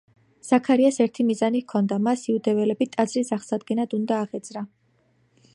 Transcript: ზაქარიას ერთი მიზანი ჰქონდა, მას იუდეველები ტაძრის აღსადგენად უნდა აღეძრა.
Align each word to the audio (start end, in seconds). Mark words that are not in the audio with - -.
ზაქარიას 0.47 0.97
ერთი 1.05 1.25
მიზანი 1.27 1.61
ჰქონდა, 1.65 1.99
მას 2.09 2.25
იუდეველები 2.31 2.89
ტაძრის 2.97 3.33
აღსადგენად 3.39 3.97
უნდა 3.99 4.19
აღეძრა. 4.23 4.69